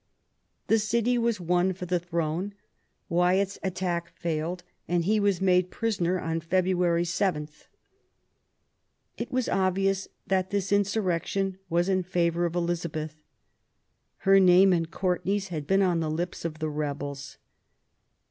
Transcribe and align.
The 0.65 0.79
city 0.79 1.19
was 1.19 1.39
won 1.39 1.73
for 1.73 1.85
the 1.85 1.99
throne. 1.99 2.55
Wyatt's 3.07 3.59
attack 3.61 4.09
failed, 4.17 4.63
and 4.87 5.05
he 5.05 5.19
was 5.19 5.39
made 5.39 5.69
prisoner 5.69 6.19
on 6.19 6.39
February 6.39 7.05
7. 7.05 7.47
It 9.19 9.31
was 9.31 9.47
obvious 9.47 10.07
that 10.25 10.49
this 10.49 10.71
insurrection 10.71 11.59
was 11.69 11.87
in 11.87 12.01
favour 12.01 12.45
of 12.47 12.55
Elizabeth. 12.55 13.21
Her 14.17 14.39
name 14.39 14.73
and 14.73 14.89
Courtenay's 14.89 15.49
had 15.49 15.67
been 15.67 15.83
on 15.83 15.99
the 15.99 16.09
lips 16.09 16.45
of 16.45 16.57
the 16.57 16.69
rebels. 16.71 17.37